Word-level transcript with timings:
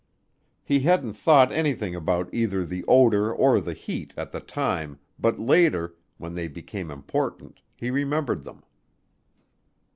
He 0.63 0.79
hadn't 0.79 1.13
thought 1.13 1.51
anything 1.51 1.93
about 1.93 2.33
either 2.33 2.65
the 2.65 2.83
odor 2.87 3.31
or 3.31 3.59
the 3.61 3.73
heat 3.75 4.15
at 4.17 4.31
the 4.31 4.39
time 4.39 4.97
but 5.19 5.37
later, 5.39 5.93
when 6.17 6.33
they 6.33 6.47
became 6.47 6.89
important, 6.89 7.61
he 7.75 7.91
remembered 7.91 8.41
them. 8.41 8.63